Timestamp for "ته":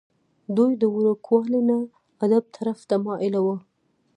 2.89-2.95